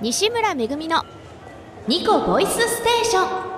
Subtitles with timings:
[0.00, 1.02] 西村めぐみの
[1.88, 3.48] ニコボイスステーション。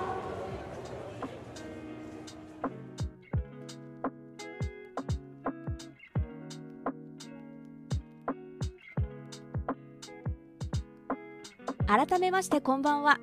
[11.87, 13.19] 改めましてこんばんは。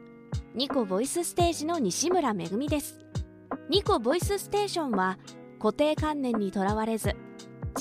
[0.54, 3.00] ニコボイスステージの西村めぐみです。
[3.68, 5.18] ニコボイスステーションは
[5.58, 7.16] 固定観念にとらわれず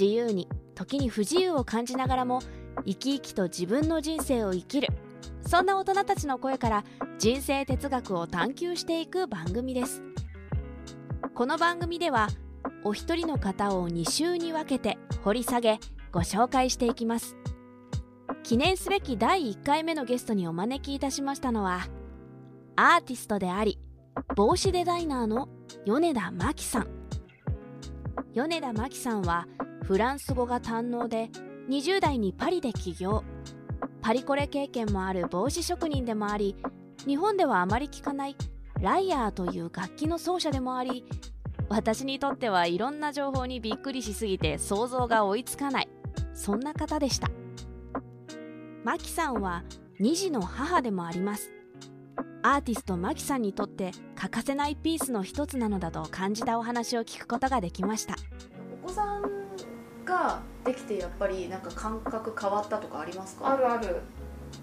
[0.00, 2.40] 自由に時に不自由を感じながらも
[2.86, 4.88] 生き生きと自分の人生を生きる。
[5.46, 6.84] そんな大人たちの声から
[7.18, 10.02] 人生哲学を探求していく番組です。
[11.34, 12.28] この番組では
[12.82, 15.78] お一人の方を2週に分けて掘り下げ
[16.10, 17.36] ご紹介していきます。
[18.42, 21.86] 記念すべき第1回目のゲストにお招きいたしましたのは
[22.74, 23.78] アーティストであり
[24.34, 25.48] 帽子デザイナーの
[25.84, 26.88] 米田真紀さん。
[28.34, 29.46] 米田真紀さんは
[29.84, 31.30] フランス語が堪能で
[31.70, 33.22] 20代にパリで起業。
[34.06, 36.54] パリコレ経験もある帽子職人でもあり
[37.08, 38.36] 日本ではあまり聞かない
[38.80, 41.04] ライヤーという楽器の奏者でもあり
[41.68, 45.88] 私にとってはいろんな情報にびっくりしすぎて想像が追いつかない
[46.34, 47.28] そんな方でした。
[48.84, 49.64] マキさんは
[49.98, 51.50] 2児の母でもあります。
[52.44, 58.14] アーティストマキさんにとって欠かせないピースの一つなのだと感じたお話を聞くことができました。
[58.84, 59.45] お子さん
[60.06, 63.52] ができてやっぱりなんか感覚変わったとかありますか？
[63.52, 64.00] あるある。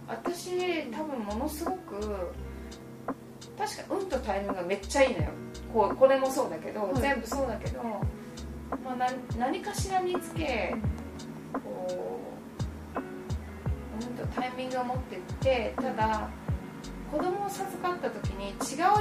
[0.08, 2.00] 私多分ものすごく
[3.58, 5.30] 確か運とタイミングがめっちゃいいのよ。
[5.72, 10.76] こうこれもそうだけど、はい、全部そうだけど、まあ、な何かしら見つけ
[11.54, 12.20] こ
[12.96, 13.00] う
[14.04, 16.30] 運とタイミングを持ってってただ
[17.12, 18.56] 子供を授かった時に違う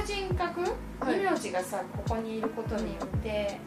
[0.05, 0.61] 人格、
[0.99, 3.59] はい、命がさここにいることによって、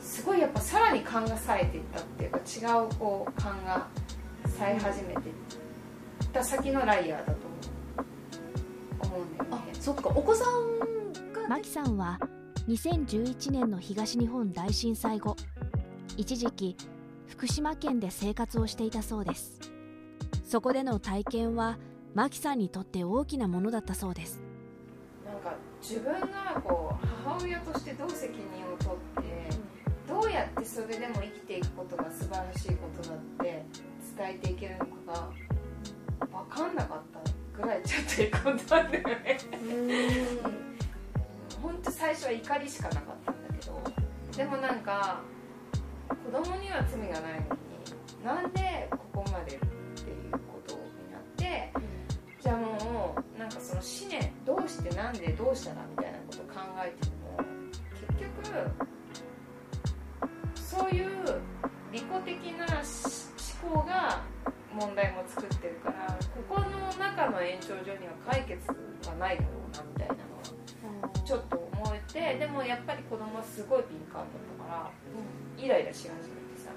[0.00, 3.86] すごいやっぱさらに勘が冴えていったっていうか違うこう勘が
[4.58, 5.34] 冴え始めていっ
[6.32, 7.38] た先のライヤーだと
[9.02, 9.24] 思う。
[9.24, 9.72] んだよね。
[9.74, 10.78] そっかお子さん
[11.32, 12.18] がマキさんは
[12.68, 15.36] 2011年の東日本大震災後
[16.16, 16.76] 一時期
[17.26, 19.60] 福島県で生活をしていたそうです。
[20.44, 21.78] そこでの体験は
[22.12, 24.42] マキさんにとって大きなものだったそうです
[25.40, 28.90] か自分がこう母親としてどう責任を取
[29.20, 29.56] って
[30.08, 33.64] どうやってそれでも生きていくことが素晴らしいことだって
[34.16, 35.28] 伝えていけるのかが
[36.48, 39.38] 分かんなかったぐらいちょっとへこんだんだよね。
[41.62, 43.34] 本当最初は怒りしかなかったん。
[43.48, 43.82] だけど
[44.36, 45.20] でもなんか
[46.08, 47.60] 子供には罪がないのに
[48.24, 48.60] なんで
[54.80, 57.36] してなんでどうしたらみたいなことを考えても
[58.00, 58.70] 結局
[60.54, 61.06] そういう
[61.92, 62.64] 利己的な
[63.60, 64.22] 思考が
[64.72, 66.16] 問題も作ってるから
[66.48, 74.26] ここの中の延長上には解決はないだろうなみたいなのはちょっと思えてでもやっぱり子供はすごい敏感だっ
[74.58, 74.90] たか
[75.58, 76.70] ら、イライラし始めてさ。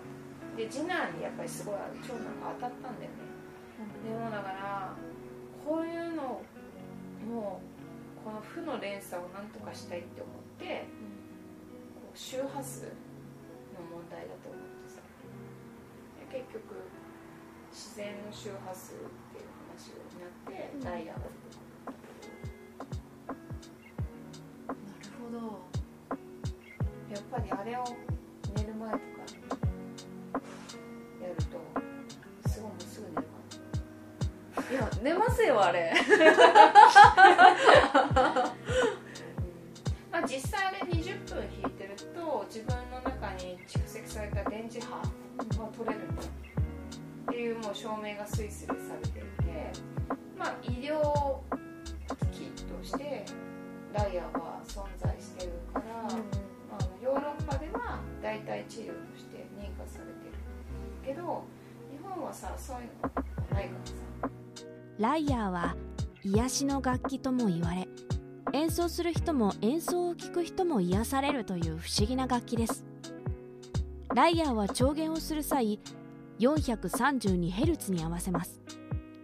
[0.57, 1.75] で次男にやっぱりすごい
[2.05, 3.17] 長男が当たったんだよね、
[4.05, 4.93] でもだから
[5.65, 6.41] こういうの
[7.27, 7.61] も
[8.23, 10.87] この負の連鎖をなんとかしたいって思って、
[11.95, 15.01] こう周波数の問題だと思ってさ。
[16.31, 16.81] 結局
[17.71, 21.21] 自然の周波数っていう話になってダイヤる
[25.21, 25.61] ほど。
[27.13, 27.83] やっぱりあれを
[28.55, 29.03] 寝る前とか
[31.21, 31.62] やると
[35.03, 35.91] 寝ますよあれ。
[40.09, 46.11] まあ実際あれ20分引いてると自分の中に蓄積された電磁波が取れるっ
[47.27, 48.75] ていうもう証明が推理され
[49.09, 49.71] ていて
[50.37, 51.39] まあ医療
[52.31, 53.25] 機器として
[53.91, 56.17] ダイヤは存在してるから、うん、あの
[57.01, 60.33] ヨーロッパでは代替治療として認可されてる
[61.03, 61.43] けど
[61.91, 63.09] 日本はさそういうの
[63.51, 63.75] ないか
[64.21, 64.32] らさ
[64.99, 65.75] ライヤーは
[66.23, 67.87] 癒しの楽器とも言われ
[68.53, 72.85] 演奏する人も演奏を聴く人も癒されるという不思議な楽器です。
[74.13, 75.79] ライヤーは調弦をする際
[76.39, 78.61] 432Hz に合わせます。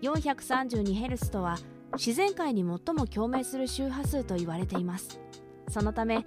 [0.01, 1.57] 432Hz とは
[1.94, 5.19] 自然界に最も共鳴する周波数と言われています。
[5.69, 6.25] そのため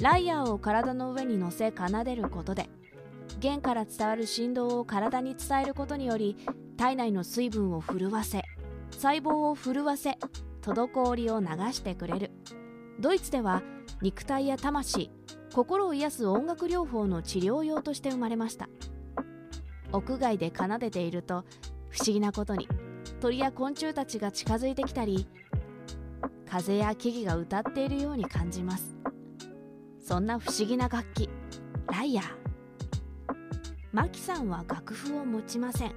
[0.00, 2.68] ライヤーを体の上に乗せ奏でることで
[3.40, 6.36] 弦から伝わる振動を体に伝えることにより
[6.76, 8.43] 体内の水分を震わせ
[8.94, 10.18] 細胞を震わせ
[10.62, 12.30] 滞りを流してくれる。
[13.00, 13.62] ドイツでは
[14.00, 15.10] 肉体や魂
[15.52, 18.68] 心を癒す音楽療法の治療用として生まれました。
[19.92, 21.44] 屋外で奏でていると
[21.90, 22.68] 不思議なことに
[23.20, 25.28] 鳥や昆虫たちが近づいてきたり
[26.48, 28.96] 風や木々が歌っているように感じます。
[30.00, 31.28] そんな不思議な楽器
[31.90, 32.24] ライアー。
[33.92, 35.94] マキさんは楽譜を持ちません。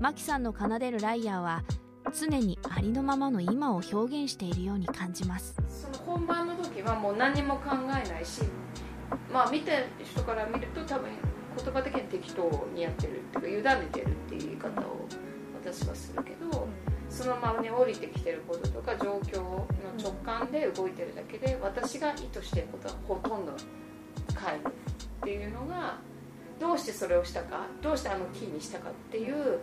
[0.00, 1.64] マキさんの奏でるライアーは
[2.18, 5.54] 常にありのままの今を表現しているように感じます。
[5.68, 8.42] その本番の時はもう何も考えないし
[9.32, 9.72] まあ見た
[10.02, 11.10] 人から見ると多分
[11.56, 15.06] 言葉的に適当にやってるっていうか委ねてるっていう言い方を
[15.62, 16.68] 私はするけど、
[17.08, 19.66] そのままに降りてきてることとか状況の
[19.98, 23.52] 直感で動いてるだけで私が意図してることはほとんど
[24.38, 24.70] 変えるっ
[25.22, 25.98] ていうのが
[26.60, 29.58] どうしてそれをしたかどうしてあのキーにしたかっていう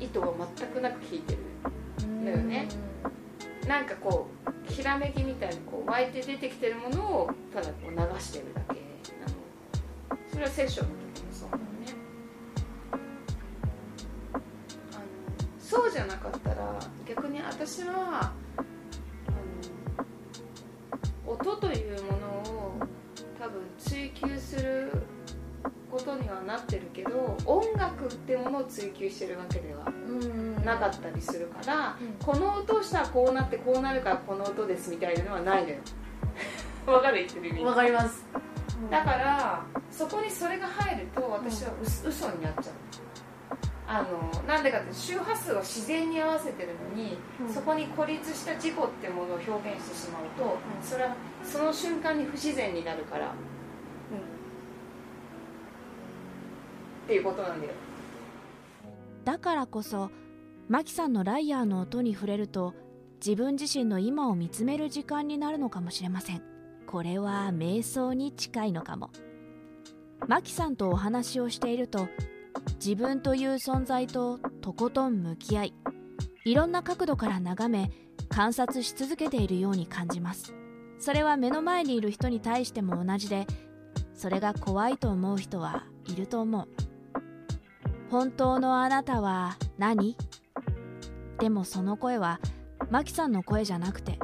[0.00, 1.38] 意図は全くなく聞いてる
[2.24, 2.68] だよね。
[3.66, 8.74] なんかこうひらめきみたいにこう湧いて出てきてるものをただこう流してるだけ
[9.20, 10.18] なの。
[10.30, 11.68] それはセッションの時もそうなのね。
[14.92, 15.02] あの
[15.58, 18.64] そうじゃなかったら逆に私はあ
[21.26, 22.78] の音というものを
[23.38, 24.92] 多分追求する
[25.90, 29.84] ことにはなってるけど音楽ってものを追求してるわけでは
[30.64, 35.76] なかったりするから、この音をしたらこうなってこうなるからこの音ですみたいなのはないのよ。
[36.86, 38.24] わかる言ってる意味わかります。
[38.90, 42.74] だからそこにそれが入ると私は嘘嘘になっちゃう。
[43.90, 47.48] あのなんでかって周波数を自然に合わせてるのに、うん。
[47.52, 53.32] そこに孤立した事故ってものを表現してしまうと、それはその瞬間に不自然になるから、
[57.08, 57.72] っていうことなんだよ。
[59.24, 60.10] だからこそ
[60.68, 62.74] マキさんのライアーの音に触れると
[63.24, 66.42] 自分自身の今を見つめる時間になるのかもしれません。
[66.86, 69.10] これは瞑想に近いのかも。
[70.26, 72.08] マキさんとお話をしていると
[72.74, 75.74] 自分という存在ととことん向き合い
[76.44, 77.90] いろんな角度から眺め
[78.28, 80.54] 観察し続けているように感じます。
[80.98, 83.46] それは目の前にいる人に対しても同じで
[84.12, 86.87] それが怖いと思う人はいると思う。
[88.10, 90.16] 本当のあなたは何？
[91.38, 92.40] でもその声は
[92.90, 94.18] マキさんの声じゃなくて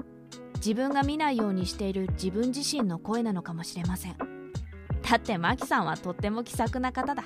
[0.56, 4.16] 自分が見ないようにしている自分自身の声なのかもしれません。
[5.08, 7.24] だってマキさんはとっても気さくな方だ。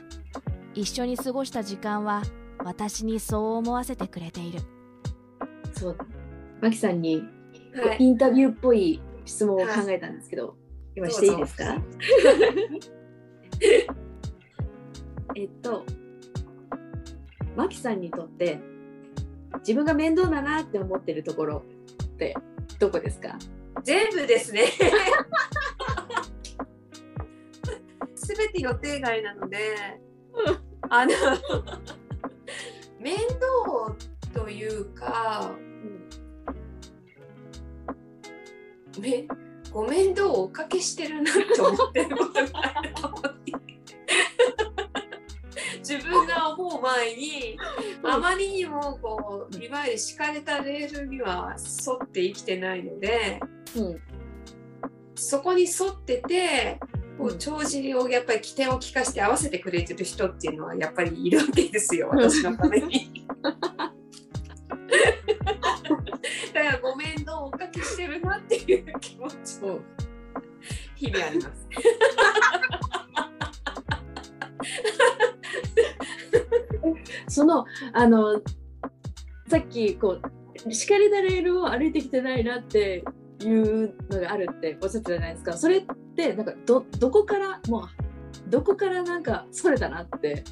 [0.74, 2.22] 一緒に過ごした時間は
[2.64, 4.60] 私にそう思わせてくれている。
[5.72, 5.96] そう。
[6.60, 7.22] マキさんに
[7.74, 7.98] はい。
[8.00, 10.56] インタビューっぽい質問を考えたんですけど、
[10.96, 11.76] 今していいですか？
[15.36, 15.84] えっと
[17.58, 18.60] マキさんにとって
[19.66, 21.64] 自分が面倒だなって思ってるところ
[22.04, 22.36] って
[22.78, 23.36] どこですか？
[23.82, 24.66] 全部ですね。
[28.14, 29.74] すべて予定外なので、
[30.88, 31.12] あの
[33.00, 33.96] 面倒
[34.32, 35.50] というか、
[39.00, 39.26] め
[39.72, 42.42] ご面倒をおかけしてるなと思ってることが
[42.78, 43.52] あると思って。
[45.78, 46.17] 自分
[46.48, 47.58] が思う前に
[48.04, 53.40] あまりにもこういわゆる敷かれたレールには沿って生きてないので、
[53.76, 54.00] うん。
[55.14, 56.80] そこに沿ってて
[57.18, 57.38] こううん。
[57.38, 63.26] 帳尻をやっぱり起点を利かして合わせてくれてる人っていうのはやっぱりいるわけですよ私のために。
[66.52, 69.80] だからご面倒をおかけしてるなっていう気持ちも
[70.96, 71.68] 日々あります。
[77.28, 78.40] そのあの
[79.48, 80.18] さっきこ
[80.66, 83.04] う敷かれたレールを歩いてきてないなって
[83.40, 85.52] いうのがあるっておっしゃってたじゃないですか。
[85.56, 85.84] それっ
[86.16, 90.42] てなんかどどこからもうどこからなんかそれたなって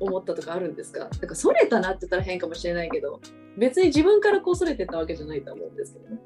[0.00, 1.00] 思ったとかあるんですか？
[1.00, 3.20] なんかそれたなって言ったら変かもしれないけど
[3.58, 6.20] 別に自分からこうそれてたわけじゃないと思うんですけどね。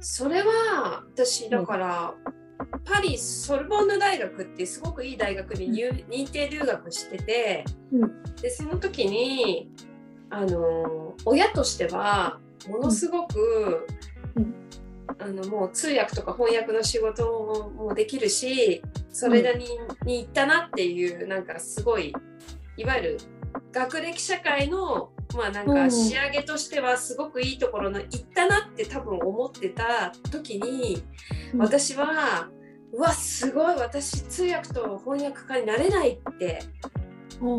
[0.00, 2.14] それは私だから、
[2.84, 8.22] パリソルボンヌ大学ってすごくいい大学に入認定留学してて、うん。
[8.40, 9.70] でその時に
[10.30, 13.86] あの親としてはものすごく、
[14.36, 14.54] うん。
[15.18, 19.64] あのもう通訳とか翻訳の仕事もできるしそれなり
[20.04, 22.12] に行ったなっていう、なんかすごい
[22.76, 23.18] いわゆる
[23.70, 25.74] 学歴社会のまあなんうん。
[25.74, 31.02] か仕上げとしてはすごくいいところの行ったなって多分思ってた時に、
[31.52, 31.60] うん。
[31.60, 32.48] 私は
[32.92, 36.60] うわすごい私通訳と翻訳家になれないって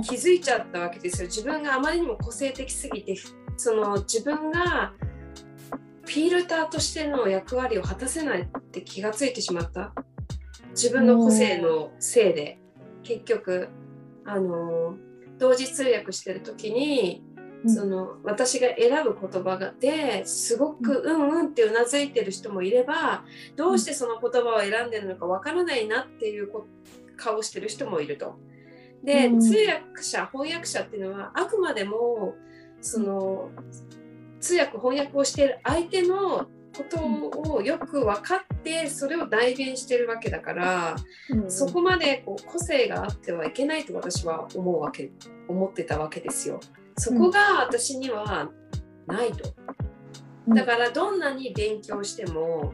[0.04, 1.28] 気づいちゃったわけですよ。
[1.28, 3.16] 自分があまりにも個性的すぎて
[3.58, 4.94] その自分が
[6.06, 9.94] フィルターとしての役割を果たせないって気がついてしまった。
[10.72, 12.60] 自分の個性のせいで。
[13.04, 13.70] 結局
[14.26, 14.96] あの
[15.38, 17.35] 同時通訳してる時に、うん
[17.68, 21.30] その私が選ぶ言葉がですごくうん。
[21.30, 23.24] うんってうなずいてる人もいれば
[23.56, 26.68] どうしてその言葉を選んでるのかわからないなっていうこ
[27.18, 28.38] 顔をしてる人もいると。
[29.04, 29.40] で、うん。
[29.40, 32.36] 通訳者翻訳者っていうのはあくまでも
[32.82, 33.50] その
[34.40, 40.96] 通訳翻訳をしている相手のことをよく分かってそれを代弁してるわけだから、
[41.30, 41.52] うん。
[41.52, 45.12] そこまでこう個性があってはいけないと私は思うわけ
[45.48, 46.60] 思ってたわけですよ。
[46.98, 48.50] そこが私には
[49.08, 49.54] ないと。
[50.48, 52.74] だからどんなに勉強しても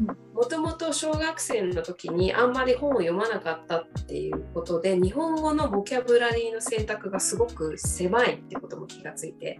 [0.00, 0.06] うん。
[0.34, 9.58] もともと小学生の時にあんまり本を読まなかったっていうことで日本語のボキャブラリーの選択がすごく狭いってことも気がついて。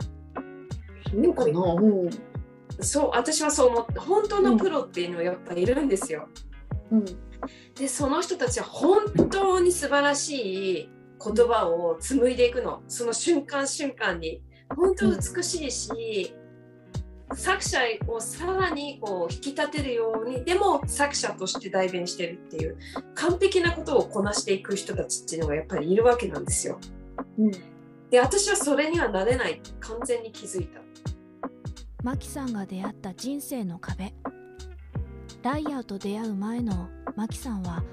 [1.12, 2.10] そうかな、うん。
[2.80, 6.28] そう私はそう思って本当のプロっていうのはやっぱいるんですよ。
[6.90, 7.04] うん。
[7.74, 10.90] でその人たちは本当に素晴らしい
[11.22, 12.82] 言葉を紡いでいくの。
[12.88, 14.42] その瞬間瞬間に。
[14.76, 16.34] 本当美しいし、
[17.34, 22.76] 作者をさらにこう引き立てるようにでも作者として代弁してるっていう
[23.14, 26.78] 完璧なことをこなしていく人たちっていうのがやっぱりいるわけなんですよ。
[27.38, 27.50] うん。
[28.10, 29.60] で私はそれにはなれない。
[29.78, 30.80] 完全に気づいた。
[32.02, 34.12] マキさんが出会った人生の壁。
[35.42, 37.84] ライアーと出会う前のマキさんは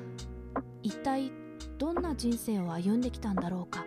[0.81, 1.31] 一体
[1.77, 3.85] どんな人生を歩んできたんだろうか。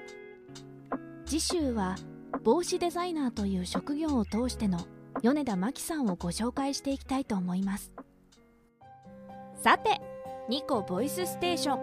[1.26, 1.96] 次週は
[2.42, 4.78] 帽子デザイナーという職業を通しての
[5.22, 7.92] 米田真希さんをご紹介していきたいと思います。
[9.62, 10.00] さて
[10.48, 11.80] ニコボイスステーション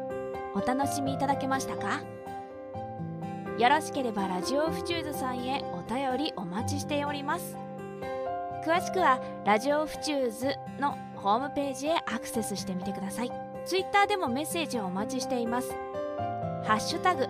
[0.56, 2.02] お楽しみいただけましたか？
[3.58, 7.58] よろしければラジオフチューズさんへお便りお待ちしております。
[8.66, 13.32] 詳しくはラジオフチューズのホームページへアクセスしてみてください。
[13.66, 15.76] ツイッターでもメッセージをお待ちしています。
[16.68, 17.28] ハッシュタグ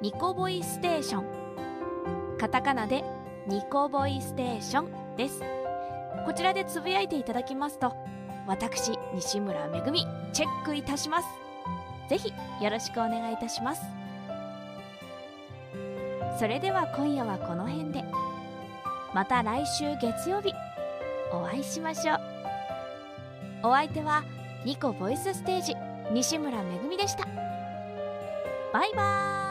[0.00, 2.36] ニコボイステーション。
[2.38, 3.02] カタカナで
[3.48, 5.42] ニコボイステーションです。
[6.24, 7.92] こちらでつぶやいていただきますと
[8.46, 11.26] 私西村めぐみチェックいたします。
[12.08, 13.82] ぜひよろしくお願いいたします。
[16.38, 18.04] それでは今夜はこの辺で。
[19.12, 20.54] また来週月曜日
[21.32, 22.20] お会いしましょう。
[23.64, 24.22] お相手は
[24.64, 25.74] ニコボイスステージ
[26.12, 27.39] 西村めぐみでした。
[28.72, 29.49] バイバーイ。